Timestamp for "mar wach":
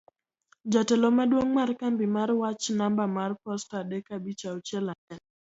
2.15-2.65